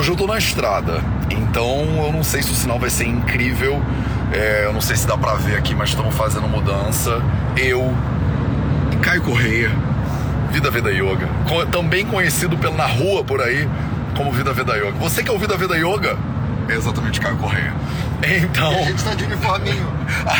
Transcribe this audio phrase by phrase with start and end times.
[0.00, 3.82] Hoje eu tô na estrada, então eu não sei se o sinal vai ser incrível.
[4.32, 7.22] É, eu não sei se dá pra ver aqui, mas estamos fazendo mudança.
[7.54, 7.94] Eu
[9.02, 9.70] Caio Correia,
[10.50, 11.28] Vida Veda Yoga,
[11.70, 13.68] também conhecido pelo, na rua por aí
[14.16, 14.92] como Vida Veda Yoga.
[14.92, 16.16] Você que é o Vida Veda Yoga?
[16.66, 17.74] É exatamente Caio Correia.
[18.22, 18.72] Então.
[18.72, 19.92] E a gente tá de uniforminho.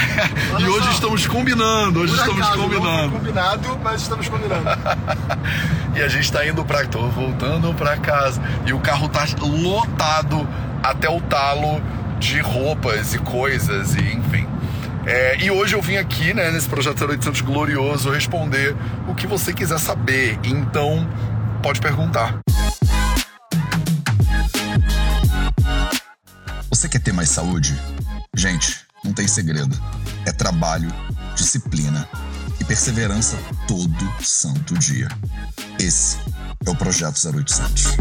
[0.59, 0.93] e hoje só.
[0.93, 3.03] estamos combinando, hoje Por estamos acaso, combinando.
[3.03, 4.65] Não combinado, mas estamos combinando.
[5.97, 6.85] e a gente tá indo pra.
[6.87, 8.41] tô voltando pra casa.
[8.67, 10.47] E o carro tá lotado
[10.83, 11.81] até o talo
[12.19, 14.47] de roupas e coisas, e enfim.
[15.07, 18.77] É, e hoje eu vim aqui, né, nesse projeto 0800 glorioso, responder
[19.09, 20.39] o que você quiser saber.
[20.45, 21.09] Então,
[21.63, 22.39] pode perguntar.
[26.81, 27.79] Você quer ter mais saúde?
[28.35, 29.79] Gente, não tem segredo.
[30.25, 30.91] É trabalho,
[31.37, 32.09] disciplina
[32.59, 33.37] e perseverança
[33.69, 35.07] todo santo dia.
[35.79, 36.17] Esse
[36.65, 37.97] é o Projeto 0800.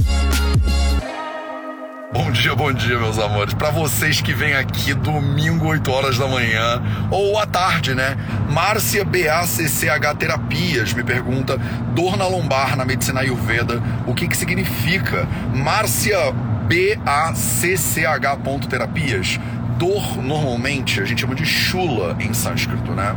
[2.13, 3.53] Bom dia, bom dia, meus amores.
[3.53, 8.16] Para vocês que vêm aqui domingo, 8 horas da manhã, ou à tarde, né?
[8.50, 11.57] Márcia BACCH Terapias me pergunta:
[11.94, 15.27] dor na lombar na medicina Ayurveda, o que que significa?
[15.53, 16.33] Márcia
[16.70, 19.39] BACCH terapias.
[19.80, 23.16] Dor, normalmente, a gente chama de chula em sânscrito, né?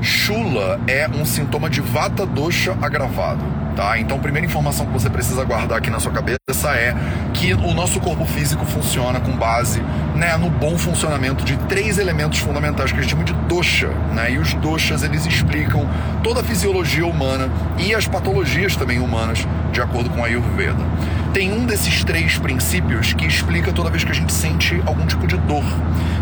[0.00, 3.98] Chula é um sintoma de vata dosha agravado tá?
[3.98, 6.38] Então, a primeira informação que você precisa guardar aqui na sua cabeça
[6.70, 6.94] é
[7.32, 9.82] que o nosso corpo físico funciona com base
[10.14, 14.32] né, no bom funcionamento de três elementos fundamentais que a gente chama de dosha, né?
[14.32, 15.88] E os doshas, eles explicam
[16.22, 20.84] toda a fisiologia humana e as patologias também humanas, de acordo com a Ayurveda.
[21.34, 25.26] Tem um desses três princípios que explica toda vez que a gente sente algum tipo
[25.26, 25.64] de dor.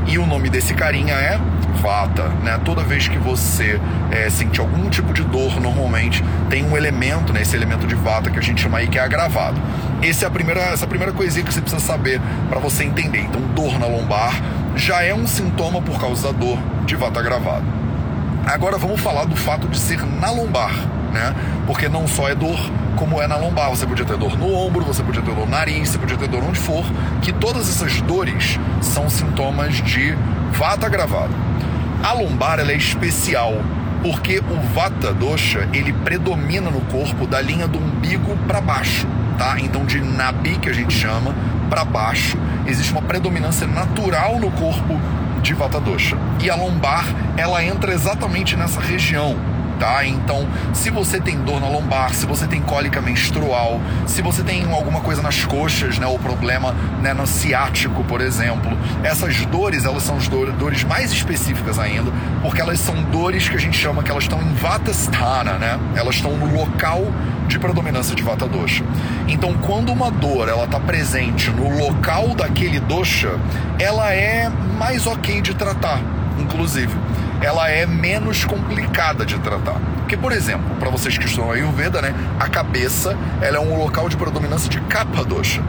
[0.07, 1.39] E o nome desse carinha é
[1.83, 2.59] Vata, né?
[2.65, 3.79] Toda vez que você
[4.11, 7.43] é, sente algum tipo de dor, normalmente tem um elemento, né?
[7.43, 9.61] esse elemento de vata que a gente chama aí que é agravado.
[10.01, 12.83] Essa é a primeira, essa é a primeira coisinha que você precisa saber para você
[12.83, 13.21] entender.
[13.21, 14.41] Então, dor na lombar
[14.77, 17.67] já é um sintoma por causa da dor de vata agravado.
[18.47, 20.73] Agora vamos falar do fato de ser na lombar,
[21.13, 21.35] né?
[21.67, 22.59] Porque não só é dor,
[22.97, 23.71] como é na lombar.
[23.71, 26.29] Você podia ter dor no ombro, você podia ter dor no nariz, você podia ter
[26.29, 26.85] dor onde for,
[27.21, 30.17] que todas essas dores são sintomas de
[30.53, 31.35] vata agravado.
[32.03, 33.55] A lombar ela é especial
[34.03, 39.07] porque o Vata Dosha ele predomina no corpo da linha do umbigo para baixo,
[39.39, 39.57] tá?
[39.61, 41.33] Então de Nabi que a gente chama
[41.71, 42.37] para baixo
[42.67, 45.01] existe uma predominância natural no corpo
[45.41, 47.05] de Vata Dosha e a lombar
[47.37, 49.37] ela entra exatamente nessa região
[49.83, 50.07] tá?
[50.07, 54.65] Então, se você tem dor na lombar, se você tem cólica menstrual, se você tem
[54.73, 56.73] alguma coisa nas coxas, né, ou problema
[57.03, 58.71] né, no ciático, por exemplo,
[59.03, 63.59] essas dores, elas são as dores mais específicas ainda, porque elas são dores que a
[63.59, 65.81] gente chama que elas estão em Vata Sthana, né?
[65.97, 67.05] Elas estão no local
[67.49, 68.85] de predominância de Vata Dosha.
[69.27, 73.33] Então, quando uma dor ela está presente no local daquele dosha,
[73.81, 74.49] ela é
[74.79, 76.01] mais ok de tratar,
[76.39, 76.93] inclusive
[77.43, 79.81] ela é menos complicada de tratar.
[79.99, 84.09] Porque, por exemplo, para vocês que estudam Ayurveda, né, a cabeça ela é um local
[84.09, 85.63] de predominância de Kapha Dosha.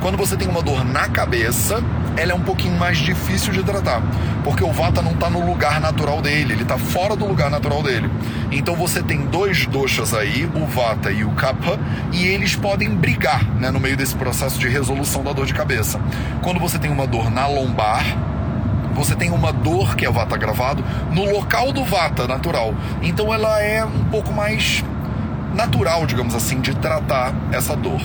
[0.00, 1.82] Quando você tem uma dor na cabeça,
[2.16, 4.02] ela é um pouquinho mais difícil de tratar,
[4.44, 7.82] porque o Vata não está no lugar natural dele, ele está fora do lugar natural
[7.82, 8.10] dele.
[8.50, 11.78] Então você tem dois doshas aí, o Vata e o Kapha,
[12.12, 16.00] e eles podem brigar né, no meio desse processo de resolução da dor de cabeça.
[16.42, 18.04] Quando você tem uma dor na lombar,
[18.96, 22.74] você tem uma dor, que é o vata gravado, no local do vata natural.
[23.02, 24.82] Então ela é um pouco mais
[25.54, 28.00] natural, digamos assim, de tratar essa dor.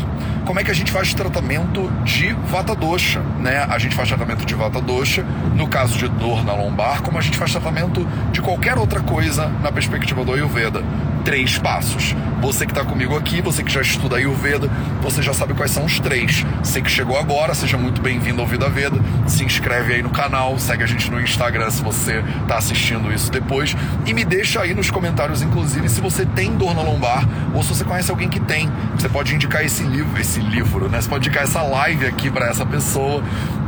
[0.46, 3.66] Como é que a gente faz tratamento de vata dosha, né?
[3.70, 5.24] A gente faz tratamento de vata dosha
[5.56, 9.48] no caso de dor na lombar, como a gente faz tratamento de qualquer outra coisa
[9.62, 10.84] na perspectiva do Ayurveda
[11.24, 12.16] três passos.
[12.42, 14.68] Você que está comigo aqui, você que já estuda Ayurveda,
[15.02, 16.44] você já sabe quais são os três.
[16.64, 19.00] Você que chegou agora, seja muito bem-vindo ao Vida Veda.
[19.28, 23.32] Se inscreve aí no canal, segue a gente no Instagram se você está assistindo isso
[23.32, 23.76] depois.
[24.06, 27.70] E me deixa aí nos comentários, inclusive, se você tem dor na lombar ou se
[27.70, 28.70] você conhece alguém que tem.
[28.98, 31.00] Você pode indicar esse livro, esse livro, né?
[31.00, 33.24] Você pode indicar essa live aqui para essa pessoa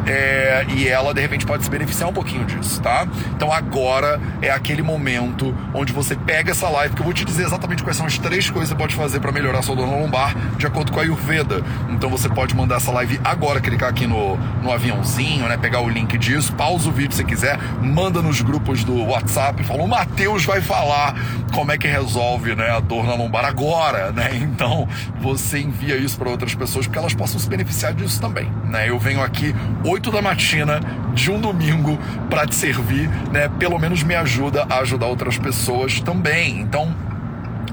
[0.06, 3.08] é, e ela de repente pode se beneficiar um pouquinho disso, tá?
[3.36, 7.44] Então agora é aquele momento onde você pega essa live, que eu vou te dizer
[7.44, 10.36] exatamente quais são as três coisas que você pode fazer para melhorar sua dor lombar,
[10.58, 11.64] de acordo com a Ayurveda.
[11.90, 15.58] Então você pode mandar essa live agora, clicar aqui no, no aviãozinho, né?
[15.58, 19.84] Pegar o link disso, pausa o vídeo se quiser, manda nos grupos do WhatsApp, fala,
[19.84, 21.16] o Matheus vai falar
[21.54, 24.32] como é que resolve né, a dor na lombar agora, né?
[24.54, 24.88] Então
[25.20, 28.90] você envia isso para outras pessoas porque elas possam se beneficiar disso também, né?
[28.90, 29.56] Eu venho aqui
[29.94, 30.80] 8 da matina
[31.14, 33.48] de um domingo para te servir, né?
[33.60, 36.60] Pelo menos me ajuda a ajudar outras pessoas também.
[36.60, 36.96] Então,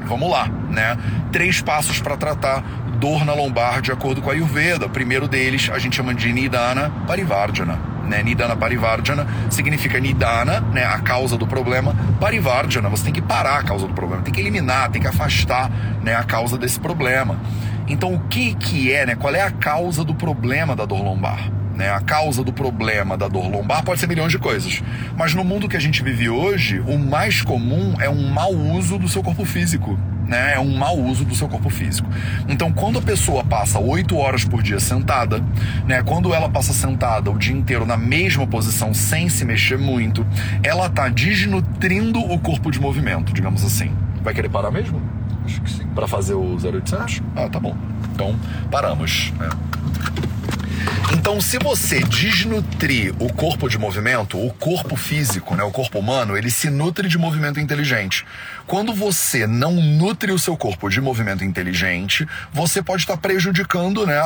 [0.04, 0.98] vamos lá, né?
[1.32, 2.62] Três passos para tratar
[2.98, 4.86] dor na lombar de acordo com a Ayurveda.
[4.86, 7.78] Primeiro deles a gente chama de Nidana Parivardhana.
[8.06, 8.22] Né?
[8.22, 10.84] Nidana Parivardhana significa Nidana, né?
[10.84, 11.96] a causa do problema.
[12.20, 15.70] Parivardhana, você tem que parar a causa do problema, tem que eliminar, tem que afastar
[16.02, 16.14] né?
[16.14, 17.40] a causa desse problema.
[17.88, 19.14] Então, o que, que é, né?
[19.14, 21.59] qual é a causa do problema da dor lombar?
[21.80, 21.90] Né?
[21.90, 24.82] A causa do problema da dor lombar pode ser milhões de coisas.
[25.16, 28.98] Mas no mundo que a gente vive hoje, o mais comum é um mau uso
[28.98, 29.98] do seu corpo físico.
[30.26, 32.08] Né, é um mau uso do seu corpo físico.
[32.46, 35.42] Então, quando a pessoa passa oito horas por dia sentada,
[35.86, 40.24] né, quando ela passa sentada o dia inteiro na mesma posição sem se mexer muito,
[40.62, 43.90] ela está desnutrindo o corpo de movimento, digamos assim.
[44.22, 45.02] Vai querer parar mesmo?
[45.46, 45.86] Acho que sim.
[45.94, 47.22] Para fazer o 0800?
[47.34, 47.74] Ah, tá bom.
[48.12, 48.36] Então,
[48.70, 49.32] paramos.
[49.36, 49.48] Né?
[51.12, 56.36] Então, se você desnutrir o corpo de movimento, o corpo físico, né, o corpo humano,
[56.36, 58.24] ele se nutre de movimento inteligente.
[58.64, 64.24] Quando você não nutre o seu corpo de movimento inteligente, você pode estar prejudicando, né,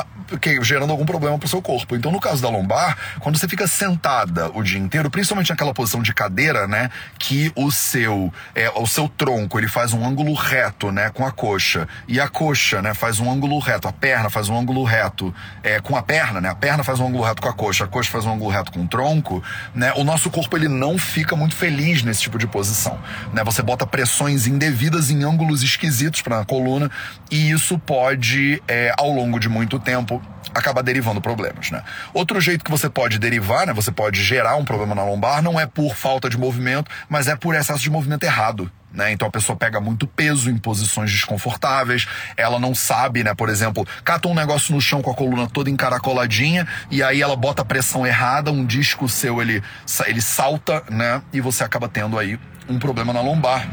[0.61, 1.95] gerando algum problema para o seu corpo.
[1.95, 6.03] Então, no caso da lombar, quando você fica sentada o dia inteiro, principalmente naquela posição
[6.03, 10.91] de cadeira, né, que o seu, é, o seu tronco ele faz um ângulo reto,
[10.91, 14.49] né, com a coxa e a coxa, né, faz um ângulo reto, a perna faz
[14.49, 15.33] um ângulo reto,
[15.63, 17.87] é, com a perna, né, a perna faz um ângulo reto com a coxa, a
[17.87, 19.43] coxa faz um ângulo reto com o tronco,
[19.73, 22.99] né, o nosso corpo ele não fica muito feliz nesse tipo de posição,
[23.33, 23.43] né?
[23.43, 26.89] Você bota pressões indevidas em ângulos esquisitos para a coluna
[27.31, 30.21] e isso pode, é, ao longo de muito tempo,
[30.53, 31.83] acabar derivando problemas, né?
[32.13, 33.73] Outro jeito que você pode derivar, né?
[33.73, 37.35] Você pode gerar um problema na lombar, não é por falta de movimento, mas é
[37.35, 38.71] por excesso de movimento errado.
[38.95, 39.11] Né?
[39.11, 42.07] Então a pessoa pega muito peso em posições desconfortáveis,
[42.37, 43.35] ela não sabe, né?
[43.35, 47.35] Por exemplo, cata um negócio no chão com a coluna toda encaracoladinha e aí ela
[47.35, 49.61] bota a pressão errada, um disco seu ele,
[50.05, 51.21] ele salta, né?
[51.33, 52.39] E você acaba tendo aí
[52.69, 53.67] um problema na lombar.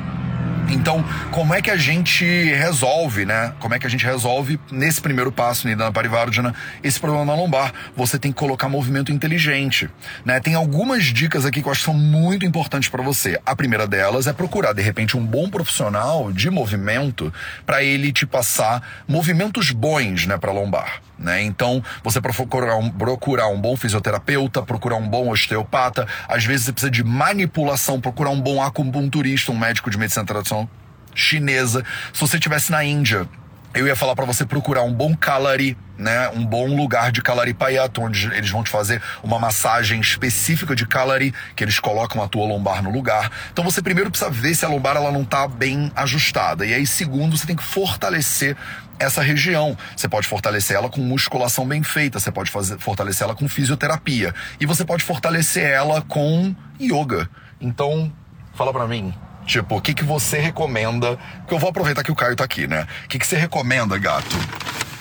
[0.73, 3.53] Então, como é que a gente resolve, né?
[3.61, 7.75] Como é que a gente resolve nesse primeiro passo, Nidana Parivardhana, esse problema na lombar?
[7.95, 9.91] Você tem que colocar movimento inteligente,
[10.25, 10.41] né?
[10.41, 13.39] Tem algumas dicas aqui que eu acho que são muito importantes para você.
[13.45, 17.31] A primeira delas é procurar, de repente, um bom profissional de movimento
[17.67, 21.03] para ele te passar movimentos bons, né, para lombar.
[21.19, 21.43] Né?
[21.43, 26.73] Então, você procurar um, procurar um bom fisioterapeuta, procurar um bom osteopata, às vezes você
[26.73, 30.69] precisa de manipulação, procurar um bom acupunturista, um médico de medicina tradicional
[31.15, 31.85] chinesa.
[32.13, 33.29] Se você estivesse na Índia,
[33.75, 37.99] eu ia falar para você procurar um bom kalari, né, um bom lugar de Kalaripayat,
[37.99, 42.47] onde eles vão te fazer uma massagem específica de Kalari, que eles colocam a tua
[42.47, 43.31] lombar no lugar.
[43.53, 46.67] Então você primeiro precisa ver se a lombar ela não tá bem ajustada.
[46.67, 48.57] E aí segundo, você tem que fortalecer
[48.99, 49.77] essa região.
[49.97, 54.35] Você pode fortalecer ela com musculação bem feita, você pode fazer, fortalecer ela com fisioterapia
[54.61, 57.29] e você pode fortalecer ela com yoga.
[57.61, 58.13] Então,
[58.55, 59.15] fala para mim,
[59.47, 61.19] Tipo, o que, que você recomenda?
[61.39, 62.87] Porque eu vou aproveitar que o Caio tá aqui, né?
[63.05, 64.37] O que, que você recomenda, gato?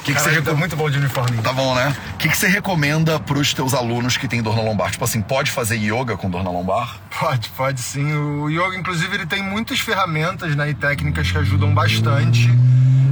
[0.01, 0.57] O que, que você recomenda?
[0.57, 1.37] muito bom de uniforme.
[1.43, 1.95] Tá bom, né?
[2.15, 4.89] O que, que você recomenda pros teus alunos que têm dor na lombar?
[4.89, 6.99] Tipo assim, pode fazer yoga com dor na lombar?
[7.19, 8.11] Pode, pode sim.
[8.15, 12.49] O yoga, inclusive, ele tem muitas ferramentas né, e técnicas que ajudam bastante.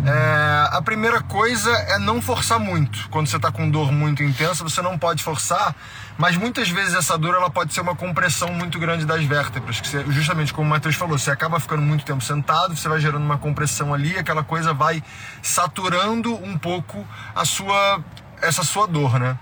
[0.05, 3.09] É, a primeira coisa é não forçar muito.
[3.09, 5.75] Quando você está com dor muito intensa, você não pode forçar,
[6.17, 9.87] mas muitas vezes essa dor ela pode ser uma compressão muito grande das vértebras, que
[9.87, 13.23] você, justamente como o Matheus falou, você acaba ficando muito tempo sentado, você vai gerando
[13.23, 15.03] uma compressão ali, aquela coisa vai
[15.41, 17.05] saturando um pouco
[17.35, 17.99] a sua
[18.41, 19.37] essa sua dor, né?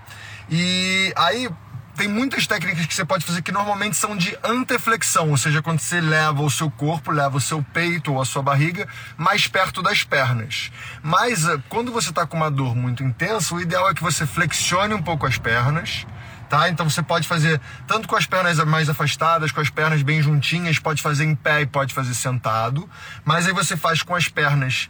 [0.50, 1.48] E aí
[1.98, 5.80] tem muitas técnicas que você pode fazer que normalmente são de anteflexão, ou seja, quando
[5.80, 9.82] você leva o seu corpo, leva o seu peito ou a sua barriga mais perto
[9.82, 10.70] das pernas.
[11.02, 14.24] Mas eh, quando você está com uma dor muito intensa, o ideal é que você
[14.24, 16.06] flexione um pouco as pernas.
[16.48, 16.68] Tá?
[16.70, 20.78] Então você pode fazer tanto com as pernas mais afastadas, com as pernas bem juntinhas,
[20.78, 22.88] pode fazer em pé e pode fazer sentado,
[23.22, 24.88] mas aí você faz com as pernas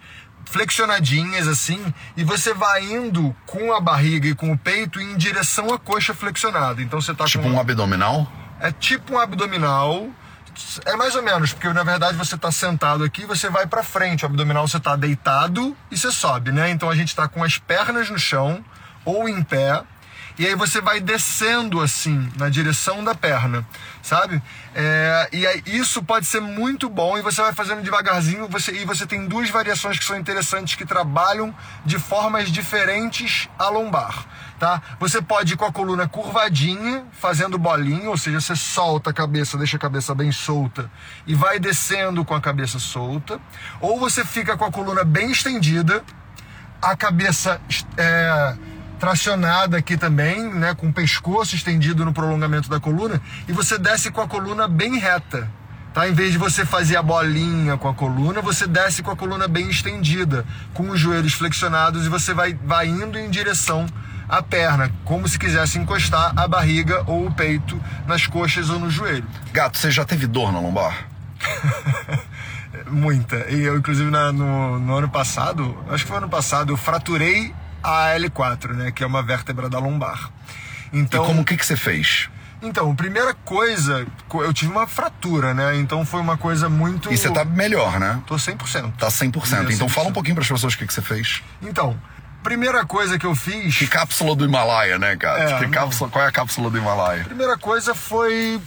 [0.50, 5.72] flexionadinhas assim, e você vai indo com a barriga e com o peito em direção
[5.72, 6.82] à coxa flexionada.
[6.82, 7.50] Então você tá tipo com...
[7.50, 8.30] um abdominal?
[8.60, 10.08] É tipo um abdominal.
[10.84, 14.24] É mais ou menos, porque na verdade você está sentado aqui, você vai para frente,
[14.24, 16.70] o abdominal você está deitado e você sobe, né?
[16.70, 18.64] Então a gente está com as pernas no chão
[19.04, 19.82] ou em pé
[20.38, 23.66] e aí você vai descendo assim, na direção da perna,
[24.02, 24.40] sabe?
[24.74, 28.84] É, e aí, isso pode ser muito bom e você vai fazendo devagarzinho você, e
[28.84, 31.52] você tem duas variações que são interessantes que trabalham
[31.84, 34.26] de formas diferentes a lombar.
[34.60, 34.80] Tá?
[34.98, 39.56] Você pode ir com a coluna curvadinha, fazendo bolinha, ou seja, você solta a cabeça,
[39.56, 40.90] deixa a cabeça bem solta
[41.26, 43.40] e vai descendo com a cabeça solta.
[43.80, 46.04] Ou você fica com a coluna bem estendida,
[46.82, 47.60] a cabeça
[47.96, 48.56] é,
[48.98, 54.10] tracionada aqui também, né, com o pescoço estendido no prolongamento da coluna, e você desce
[54.10, 55.48] com a coluna bem reta,
[55.92, 56.08] Tá?
[56.08, 59.48] Em vez de você fazer a bolinha com a coluna, você desce com a coluna
[59.48, 63.86] bem estendida, com os joelhos flexionados e você vai, vai indo em direção
[64.28, 68.90] à perna, como se quisesse encostar a barriga ou o peito nas coxas ou no
[68.90, 69.26] joelho.
[69.52, 71.08] Gato, você já teve dor na lombar?
[72.90, 73.50] Muita.
[73.50, 77.54] E eu, inclusive, na, no, no ano passado, acho que foi ano passado, eu fraturei
[77.88, 78.90] a L4, né?
[78.90, 80.30] Que é uma vértebra da lombar.
[80.92, 82.28] Então, e como que, que você fez?
[82.60, 85.76] Então, primeira coisa, eu tive uma fratura, né?
[85.76, 87.12] Então foi uma coisa muito.
[87.12, 88.20] E você tá melhor, né?
[88.26, 88.94] Tô 100%.
[88.96, 89.72] Tá 100%.
[89.72, 91.42] Então fala um pouquinho para as pessoas o que, que você fez.
[91.62, 91.96] Então,
[92.42, 93.76] primeira coisa que eu fiz.
[93.76, 95.50] Que cápsula do Himalaia, né, cara?
[95.50, 97.24] É, que cápsula, qual é a cápsula do Himalaia?
[97.24, 98.60] Primeira coisa foi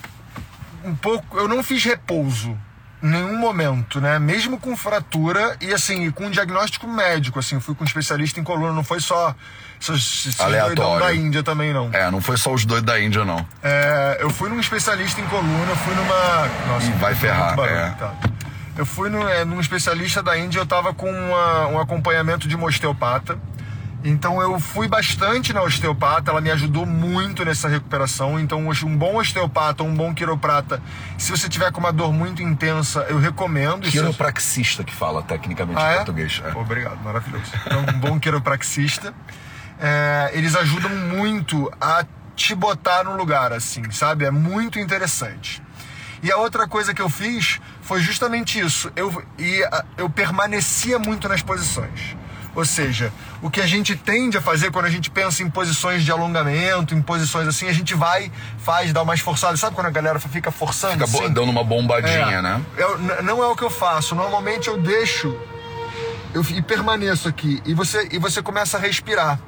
[0.86, 1.38] um pouco.
[1.38, 2.58] Eu não fiz repouso
[3.02, 4.20] nenhum momento, né?
[4.20, 8.44] Mesmo com fratura e assim, com um diagnóstico médico, assim, fui com um especialista em
[8.44, 9.36] coluna, não foi só
[9.82, 11.06] esses, esses Aleatório.
[11.06, 11.90] da Índia também, não.
[11.92, 13.46] É, não foi só os dois da Índia, não.
[13.64, 16.48] É, eu fui num especialista em coluna, fui numa.
[16.68, 17.90] Nossa, Ih, vai ferrar, barulho, é.
[17.92, 18.14] Tá.
[18.78, 22.56] Eu fui no, é, num especialista da Índia, eu tava com uma, um acompanhamento de
[22.56, 23.38] uma osteopata.
[24.04, 28.40] Então eu fui bastante na osteopata, ela me ajudou muito nessa recuperação.
[28.40, 30.82] Então um bom osteopata, um bom quiroprata,
[31.18, 33.88] se você tiver com uma dor muito intensa, eu recomendo.
[33.90, 35.96] Quiropraxista que fala tecnicamente ah, em é?
[35.98, 36.42] português.
[36.44, 36.58] É.
[36.58, 37.52] Obrigado, maravilhoso.
[37.66, 39.14] Então um bom quiropraxista,
[39.80, 42.04] é, eles ajudam muito a
[42.36, 44.26] te botar no lugar, assim, sabe?
[44.26, 45.62] É muito interessante.
[46.24, 48.92] E a outra coisa que eu fiz foi justamente isso.
[48.96, 49.62] Eu, e,
[49.98, 52.16] eu permanecia muito nas posições.
[52.54, 56.04] Ou seja, o que a gente tende a fazer quando a gente pensa em posições
[56.04, 59.56] de alongamento, em posições assim, a gente vai, faz, dá uma esforçada.
[59.56, 60.94] Sabe quando a galera fica forçando?
[60.94, 61.34] Fica assim?
[61.34, 62.62] dando uma bombadinha, é, né?
[62.76, 64.16] Eu, não é o que eu faço.
[64.16, 65.38] Normalmente eu deixo
[66.34, 67.62] eu, e permaneço aqui.
[67.66, 69.40] E você, e você começa a respirar.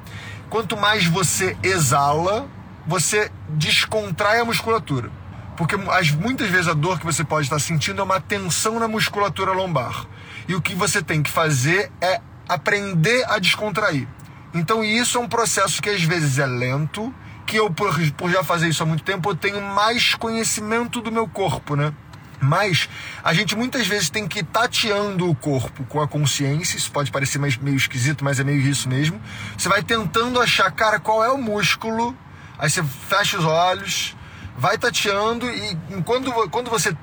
[0.50, 2.48] Quanto mais você exala,
[2.86, 5.10] você descontrai a musculatura.
[5.57, 8.88] Porque as, muitas vezes a dor que você pode estar sentindo é uma tensão na
[8.88, 10.05] musculatura lombar.
[10.48, 14.08] E o que você tem que fazer é aprender a descontrair.
[14.54, 17.14] Então isso é um processo que às vezes é lento,
[17.46, 21.12] que eu por, por já fazer isso há muito tempo, eu tenho mais conhecimento do
[21.12, 21.94] meu corpo, né?
[22.40, 22.90] Mas
[23.24, 26.78] a gente muitas vezes tem que ir tateando o corpo com a consciência.
[26.78, 29.20] Isso pode parecer mais, meio esquisito, mas é meio isso mesmo.
[29.58, 32.16] Você vai tentando achar, cara, qual é o músculo.
[32.60, 34.16] Aí você fecha os olhos,
[34.58, 36.96] vai tateando e quando, quando você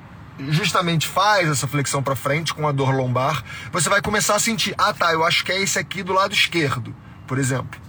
[0.49, 4.73] justamente faz essa flexão para frente com a dor lombar, você vai começar a sentir,
[4.77, 6.95] ah tá, eu acho que é esse aqui do lado esquerdo,
[7.27, 7.79] por exemplo.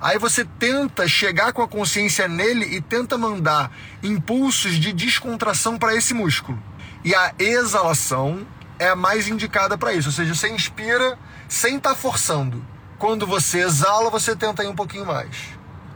[0.00, 3.70] Aí você tenta chegar com a consciência nele e tenta mandar
[4.02, 6.60] impulsos de descontração para esse músculo.
[7.04, 8.44] E a exalação
[8.78, 11.16] é a mais indicada para isso, ou seja, você inspira
[11.48, 12.64] sem estar tá forçando.
[12.98, 15.36] Quando você exala, você tenta ir um pouquinho mais.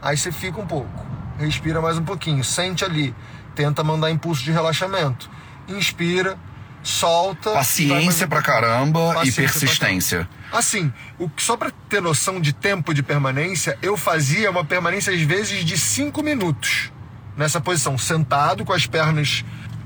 [0.01, 1.05] Aí você fica um pouco,
[1.37, 3.13] respira mais um pouquinho, sente ali,
[3.55, 5.29] tenta mandar impulso de relaxamento
[5.67, 6.37] inspira,
[6.83, 7.51] solta.
[7.51, 10.29] Paciência pra caramba Paciência e persistência.
[10.51, 15.21] Assim, o, só para ter noção de tempo de permanência, eu fazia uma permanência às
[15.21, 16.91] vezes de 5 minutos
[17.35, 19.43] nessa posição, sentado com as pernas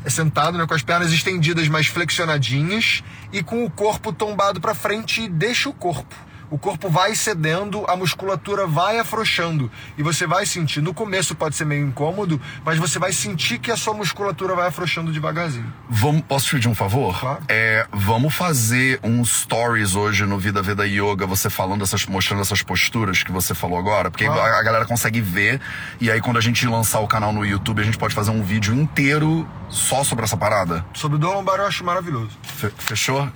[0.08, 5.22] sentado, né, com as pernas estendidas, mais flexionadinhas e com o corpo tombado para frente
[5.22, 6.16] e deixa o corpo
[6.52, 10.82] o corpo vai cedendo, a musculatura vai afrouxando e você vai sentir.
[10.82, 14.68] No começo pode ser meio incômodo, mas você vai sentir que a sua musculatura vai
[14.68, 15.74] afrouxando devagarzinho.
[15.90, 17.18] Vamos, posso te pedir um favor?
[17.18, 17.42] Claro.
[17.48, 22.62] É, vamos fazer um stories hoje no Vida Veda Yoga, você falando essas, mostrando essas
[22.62, 24.42] posturas que você falou agora, porque claro.
[24.42, 25.62] a galera consegue ver
[26.02, 28.44] e aí quando a gente lançar o canal no YouTube a gente pode fazer um
[28.44, 30.86] vídeo inteiro só sobre essa parada.
[30.94, 32.32] Sobre o dor lombar eu acho maravilhoso.
[32.78, 33.30] Fechou?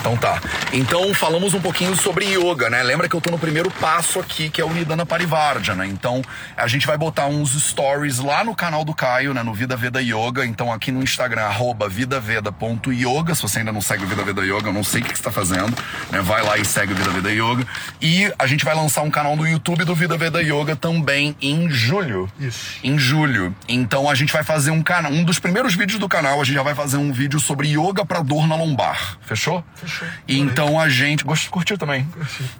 [0.00, 0.40] Então tá.
[0.72, 2.82] Então falamos um pouquinho sobre yoga, né?
[2.82, 5.84] Lembra que eu tô no primeiro passo aqui, que é o Nidana Parivardhana.
[5.84, 5.90] Né?
[5.90, 6.22] Então
[6.56, 9.42] a gente vai botar uns stories lá no canal do Caio, né?
[9.42, 10.44] No Vida Veda Yoga.
[10.44, 13.34] Então aqui no Instagram, arroba vidaveda.yoga.
[13.34, 15.22] Se você ainda não segue o Vida Veda Yoga, eu não sei o que, você
[15.22, 15.76] tá fazendo.
[16.10, 16.20] Né?
[16.20, 17.66] Vai lá e segue o Vida Veda Yoga.
[18.00, 21.68] E a gente vai lançar um canal no YouTube do Vida Veda Yoga também em
[21.70, 22.30] julho.
[22.38, 22.78] Isso.
[22.82, 23.54] Em julho.
[23.68, 25.12] Então a gente vai fazer um canal.
[25.12, 28.04] Um dos primeiros vídeos do canal, a gente já vai fazer um vídeo sobre yoga
[28.04, 29.18] para dor na lombar.
[29.22, 29.64] Fechou?
[29.74, 30.06] Fechou.
[30.28, 31.24] Então a gente.
[31.24, 32.06] Gosto, curtiu também?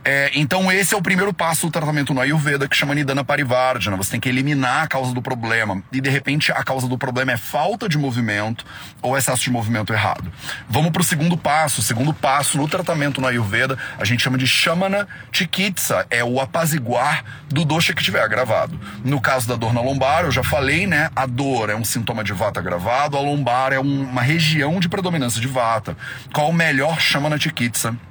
[0.04, 3.96] É, então esse é o primeiro passo do tratamento no Ayurveda, que chama Nidana Parivardhana.
[3.96, 5.82] Você tem que eliminar a causa do problema.
[5.92, 8.64] E de repente a causa do problema é falta de movimento
[9.02, 10.32] ou excesso de movimento errado.
[10.68, 11.80] Vamos pro segundo passo.
[11.80, 16.06] O segundo passo no tratamento no Ayurveda, a gente chama de Shamana Chikitsa.
[16.10, 18.78] É o apaziguar do dosha que tiver agravado.
[19.04, 21.10] No caso da dor na lombar, eu já falei, né?
[21.14, 25.40] A dor é um sintoma de vata agravado, a lombar é uma região de predominância
[25.40, 25.96] de vata.
[26.32, 28.09] Qual o melhor Shamana Chikitsa para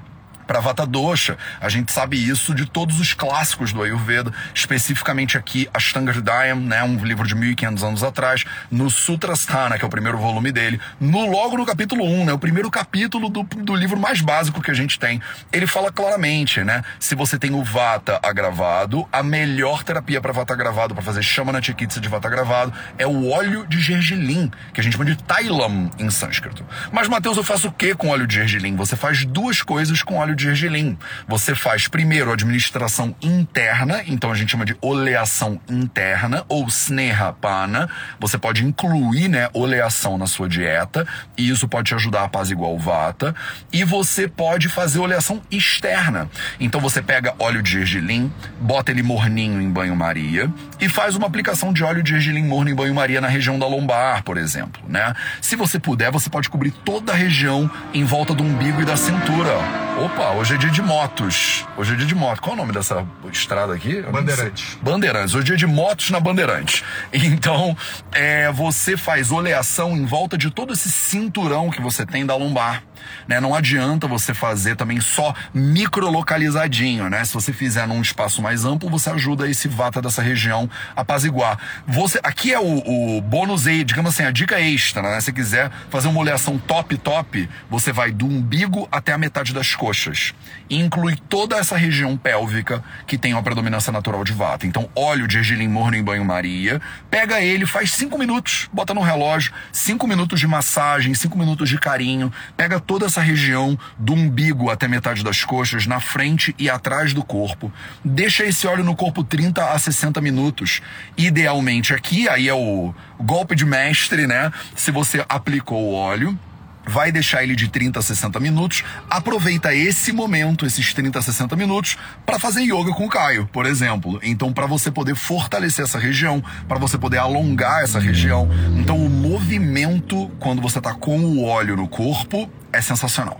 [0.57, 1.37] Vata Dosha.
[1.61, 6.83] A gente sabe isso de todos os clássicos do Ayurveda, especificamente aqui Ashtanga Hridayam, né,
[6.83, 11.29] um livro de 1500 anos atrás, no Sutrasthana, que é o primeiro volume dele, no
[11.29, 14.73] logo no capítulo 1, né, o primeiro capítulo do, do livro mais básico que a
[14.73, 15.21] gente tem.
[15.53, 20.53] Ele fala claramente, né, se você tem o Vata agravado, a melhor terapia para Vata
[20.53, 24.93] agravado, para fazer Shamana de Vata agravado, é o óleo de gergelim, que a gente
[24.93, 26.65] chama de Tailam em sânscrito.
[26.91, 28.75] Mas, Mateus, eu faço o que com óleo de gergelim?
[28.75, 30.97] Você faz duas coisas com óleo de gergelim.
[31.27, 37.33] Você faz primeiro a administração interna, então a gente chama de oleação interna ou sneha
[37.33, 37.89] pana.
[38.19, 42.71] Você pode incluir, né, oleação na sua dieta e isso pode te ajudar a apaziguar
[42.71, 43.35] o vata.
[43.71, 46.29] E você pode fazer oleação externa.
[46.59, 51.73] Então você pega óleo de gergelim, bota ele morninho em banho-maria e faz uma aplicação
[51.73, 55.13] de óleo de gergelim morno em banho-maria na região da lombar, por exemplo, né?
[55.41, 58.95] Se você puder, você pode cobrir toda a região em volta do umbigo e da
[58.95, 59.88] cintura.
[59.99, 61.65] Opa, hoje é dia de motos.
[61.75, 62.41] Hoje é dia de moto.
[62.41, 64.01] Qual é o nome dessa estrada aqui?
[64.01, 64.77] Bandeirantes.
[64.81, 65.35] Bandeirantes.
[65.35, 66.83] Hoje é dia de motos na Bandeirantes.
[67.11, 67.75] Então,
[68.13, 72.81] é, você faz oleação em volta de todo esse cinturão que você tem da lombar.
[73.27, 73.39] Né?
[73.39, 77.23] Não adianta você fazer também só microlocalizadinho, né?
[77.23, 81.57] Se você fizer num espaço mais amplo, você ajuda esse vata dessa região a apaziguar.
[81.87, 85.19] Você, aqui é o, o bônus digamos assim, a dica extra, né?
[85.21, 89.75] Se quiser fazer uma oleação top top, você vai do umbigo até a metade das
[89.75, 90.33] coxas.
[90.69, 94.65] E inclui toda essa região pélvica que tem uma predominância natural de vata.
[94.65, 99.51] Então, óleo de gergelim morno em banho-maria, pega ele, faz cinco minutos, bota no relógio,
[99.71, 104.87] cinco minutos de massagem, cinco minutos de carinho, pega toda essa região do umbigo até
[104.87, 107.71] metade das coxas, na frente e atrás do corpo.
[108.03, 110.81] Deixa esse óleo no corpo 30 a 60 minutos.
[111.15, 114.51] Idealmente aqui, aí é o golpe de mestre, né?
[114.75, 116.35] Se você aplicou o óleo,
[116.83, 118.83] vai deixar ele de 30 a 60 minutos.
[119.07, 123.67] Aproveita esse momento, esses 30 a 60 minutos, para fazer yoga com o Caio, por
[123.67, 124.19] exemplo.
[124.23, 128.49] Então, para você poder fortalecer essa região, para você poder alongar essa região.
[128.75, 133.39] Então, o movimento quando você tá com o óleo no corpo é sensacional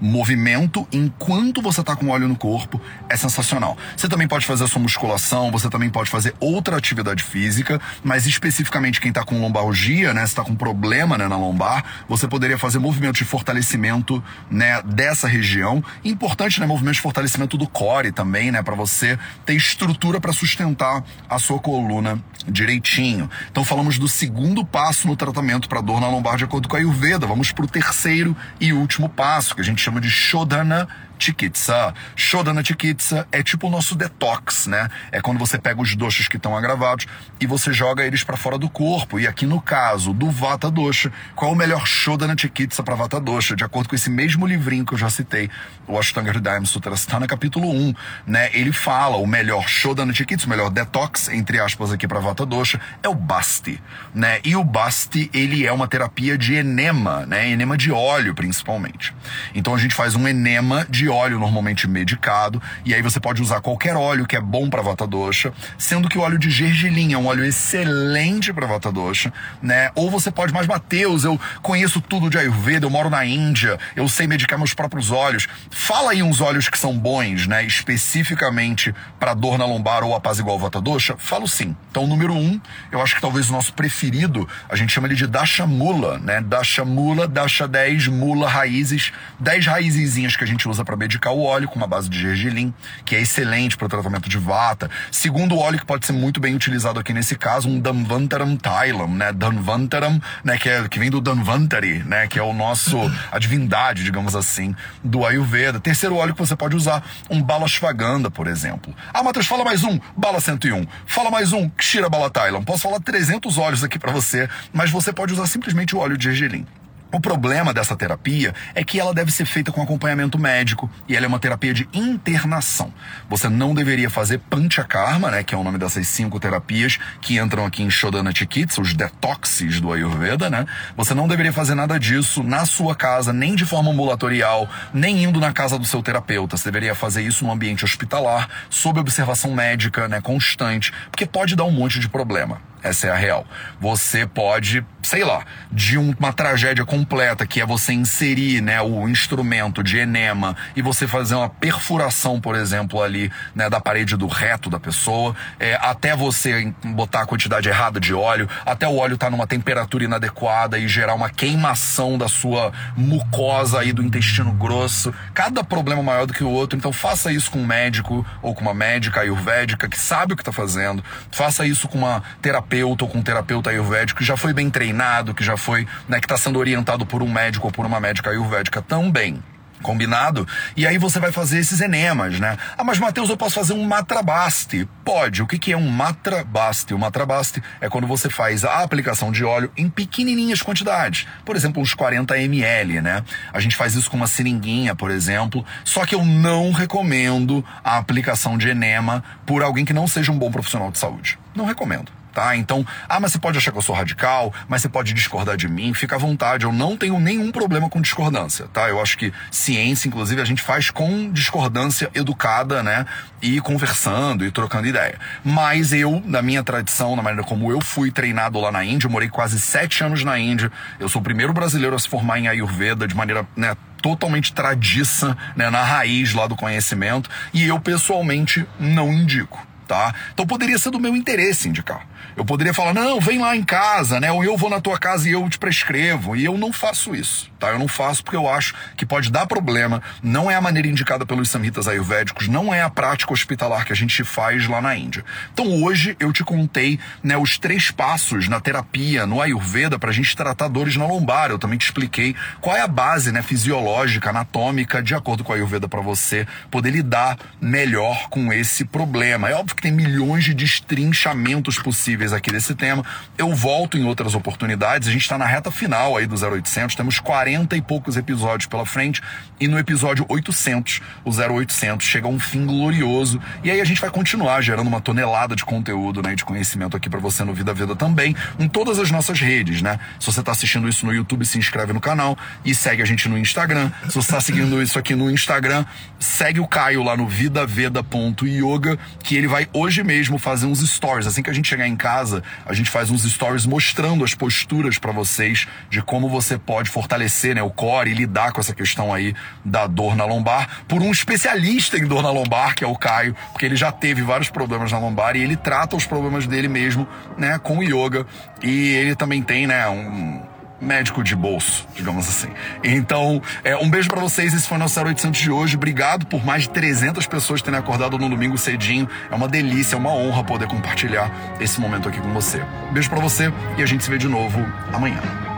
[0.00, 3.76] movimento enquanto você está com óleo no corpo é sensacional.
[3.96, 8.26] Você também pode fazer a sua musculação, você também pode fazer outra atividade física, mas
[8.26, 12.78] especificamente quem está com lombalgia, né, está com problema né, na lombar, você poderia fazer
[12.78, 15.82] movimentos de fortalecimento né, dessa região.
[16.04, 21.02] Importante, né, movimento de fortalecimento do core também, né, para você ter estrutura para sustentar
[21.28, 23.28] a sua coluna direitinho.
[23.50, 26.78] Então falamos do segundo passo no tratamento para dor na lombar de acordo com a
[26.78, 27.26] Ayurveda.
[27.26, 31.94] Vamos para o terceiro e último passo, que a gente chama de Shodhana Chikitsa.
[32.14, 34.88] Shodhana Chikitsa é tipo o nosso detox, né?
[35.10, 37.06] É quando você pega os doshas que estão agravados
[37.40, 39.18] e você joga eles para fora do corpo.
[39.18, 43.20] E aqui no caso do Vata Dosha, qual é o melhor Shodhana Chikitsa para Vata
[43.20, 43.56] Dosha?
[43.56, 45.50] De acordo com esse mesmo livrinho que eu já citei,
[45.86, 47.94] o Ashtanga Hridayam Sutrasthana, capítulo 1,
[48.26, 48.50] né?
[48.52, 52.80] Ele fala o melhor Shodhana Chikitsa, o melhor detox, entre aspas aqui para Vata Dosha,
[53.02, 53.80] é o Basti,
[54.14, 54.40] né?
[54.44, 57.48] E o Basti, ele é uma terapia de enema, né?
[57.48, 59.14] Enema de óleo, principalmente.
[59.54, 63.60] Então a gente faz um enema de óleo normalmente medicado, e aí você pode usar
[63.60, 67.18] qualquer óleo que é bom para vata dosha, sendo que o óleo de gergelim é
[67.18, 69.90] um óleo excelente para vata dosha, né?
[69.94, 74.08] Ou você pode, mas Mateus, eu conheço tudo de Ayurveda, eu moro na Índia, eu
[74.08, 75.46] sei medicar meus próprios olhos.
[75.70, 77.64] Fala aí uns óleos que são bons, né?
[77.64, 81.16] Especificamente para dor na lombar ou apaziguar vata dosha?
[81.18, 81.76] Falo sim.
[81.90, 85.26] Então, número um, eu acho que talvez o nosso preferido, a gente chama ele de
[85.26, 86.40] Dasha Mula, né?
[86.40, 91.42] Dasha Mula, Dasha 10, Mula, raízes, 10 raizinhas que a gente usa para medicar o
[91.42, 92.72] óleo com uma base de gergelim,
[93.04, 94.90] que é excelente para o tratamento de vata.
[95.10, 99.32] Segundo óleo que pode ser muito bem utilizado aqui nesse caso, um Danvantaram Thailam, né?
[99.32, 100.56] Danvantaram, né?
[100.58, 102.26] Que, é, que vem do Danvantari, né?
[102.26, 102.98] Que é o nosso,
[103.30, 105.80] a divindade, digamos assim, do Ayurveda.
[105.80, 108.94] Terceiro óleo que você pode usar, um Balashvaganda, por exemplo.
[109.12, 110.86] Ah, Matheus, fala mais um, Bala 101.
[111.06, 112.64] Fala mais um, Kshira Bala Thailam.
[112.64, 116.24] Posso falar 300 óleos aqui para você, mas você pode usar simplesmente o óleo de
[116.24, 116.66] gergelim.
[117.12, 121.24] O problema dessa terapia é que ela deve ser feita com acompanhamento médico e ela
[121.24, 122.92] é uma terapia de internação.
[123.28, 127.64] Você não deveria fazer panchakarma, né, que é o nome dessas cinco terapias que entram
[127.64, 130.66] aqui em Shodhana Chikitsa, os detoxes do Ayurveda, né?
[130.96, 135.38] Você não deveria fazer nada disso na sua casa, nem de forma ambulatorial, nem indo
[135.38, 136.56] na casa do seu terapeuta.
[136.56, 141.64] Você deveria fazer isso no ambiente hospitalar, sob observação médica, né, constante, porque pode dar
[141.64, 142.60] um monte de problema.
[142.82, 143.46] Essa é a real.
[143.80, 149.82] Você pode sei lá, de uma tragédia completa, que é você inserir, né, o instrumento
[149.82, 154.68] de enema e você fazer uma perfuração, por exemplo, ali, né, da parede do reto
[154.68, 159.26] da pessoa, é, até você botar a quantidade errada de óleo, até o óleo estar
[159.26, 165.14] tá numa temperatura inadequada e gerar uma queimação da sua mucosa aí do intestino grosso.
[165.32, 168.62] Cada problema maior do que o outro, então faça isso com um médico ou com
[168.62, 171.04] uma médica ayurvédica que sabe o que está fazendo.
[171.30, 174.95] Faça isso com uma terapeuta ou com um terapeuta ayurvédico que já foi bem treinado,
[175.34, 178.30] que já foi, né, que está sendo orientado por um médico ou por uma médica
[178.30, 179.42] ayurvédica também.
[179.82, 180.48] Combinado?
[180.76, 182.56] E aí você vai fazer esses enemas, né?
[182.76, 184.88] Ah, mas Matheus, eu posso fazer um matrabaste.
[185.04, 185.42] Pode.
[185.42, 186.94] O que, que é um matrabaste?
[186.94, 191.26] O matrabaste é quando você faz a aplicação de óleo em pequenininhas quantidades.
[191.44, 193.22] Por exemplo, uns 40 ml, né?
[193.52, 195.64] A gente faz isso com uma seringuinha, por exemplo.
[195.84, 200.38] Só que eu não recomendo a aplicação de enema por alguém que não seja um
[200.38, 201.38] bom profissional de saúde.
[201.54, 202.54] Não recomendo tá?
[202.54, 205.66] Então, ah, mas você pode achar que eu sou radical, mas você pode discordar de
[205.66, 208.90] mim, fica à vontade, eu não tenho nenhum problema com discordância, tá?
[208.90, 213.06] Eu acho que ciência, inclusive, a gente faz com discordância educada, né?
[213.40, 215.18] E conversando e trocando ideia.
[215.42, 219.10] Mas eu, na minha tradição, na maneira como eu fui treinado lá na Índia, eu
[219.10, 220.70] morei quase sete anos na Índia,
[221.00, 223.74] eu sou o primeiro brasileiro a se formar em Ayurveda de maneira, né?
[224.02, 230.14] totalmente tradiça, né, na raiz lá do conhecimento, e eu pessoalmente não indico, tá?
[230.32, 232.06] Então poderia ser do meu interesse indicar.
[232.36, 234.30] Eu poderia falar, não, vem lá em casa, né?
[234.30, 236.36] Ou eu vou na tua casa e eu te prescrevo.
[236.36, 237.68] E eu não faço isso, tá?
[237.68, 240.02] Eu não faço porque eu acho que pode dar problema.
[240.22, 243.96] Não é a maneira indicada pelos samhitas ayurvédicos, não é a prática hospitalar que a
[243.96, 245.24] gente faz lá na Índia.
[245.52, 250.36] Então hoje eu te contei, né, os três passos na terapia, no ayurveda, pra gente
[250.36, 251.50] tratar dores na lombar.
[251.50, 255.56] Eu também te expliquei qual é a base, né, fisiológica, anatômica, de acordo com a
[255.56, 259.48] ayurveda, para você poder lidar melhor com esse problema.
[259.48, 263.04] É óbvio que tem milhões de destrinchamentos possíveis aqui desse tema.
[263.36, 265.08] Eu volto em outras oportunidades.
[265.08, 266.96] A gente está na reta final aí do 0800.
[266.96, 269.22] Temos 40 e poucos episódios pela frente.
[269.60, 273.40] E no episódio 800, o 0800 chega a um fim glorioso.
[273.62, 277.10] E aí a gente vai continuar gerando uma tonelada de conteúdo, né, de conhecimento aqui
[277.10, 280.00] para você no Vida Vida também, em todas as nossas redes, né?
[280.18, 283.28] Se você está assistindo isso no YouTube, se inscreve no canal e segue a gente
[283.28, 283.90] no Instagram.
[284.08, 285.84] Se você está seguindo isso aqui no Instagram,
[286.18, 291.26] segue o Caio lá no vidaveda.yoga, que ele vai hoje mesmo fazer uns stories.
[291.26, 294.98] Assim que a gente chegar em casa, a gente faz uns stories mostrando as posturas
[294.98, 299.12] para vocês de como você pode fortalecer né, o core e lidar com essa questão
[299.12, 302.96] aí da dor na lombar por um especialista em dor na lombar, que é o
[302.96, 306.68] Caio, porque ele já teve vários problemas na lombar e ele trata os problemas dele
[306.68, 308.26] mesmo, né, com o yoga.
[308.62, 312.48] E ele também tem, né, um médico de bolso, digamos assim.
[312.82, 314.54] Então, é, um beijo para vocês.
[314.54, 315.76] Esse foi o nosso 0800 de hoje.
[315.76, 319.08] Obrigado por mais de 300 pessoas terem acordado no domingo cedinho.
[319.30, 322.62] É uma delícia, é uma honra poder compartilhar esse momento aqui com você.
[322.92, 324.60] Beijo para você e a gente se vê de novo
[324.92, 325.55] amanhã.